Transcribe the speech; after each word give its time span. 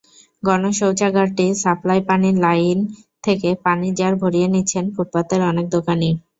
গণশৌচাগারটির 0.43 1.53
supply 1.63 1.99
পানির 2.07 2.35
line 2.39 2.77
থেকে 3.23 3.49
পানির 3.65 3.93
জার 3.99 4.13
ভরিয়ে 4.21 4.47
নিচ্ছেন 4.47 4.85
ফুটপাতের 4.95 5.41
অনেক 5.51 5.65
দোকানি। 5.75 6.09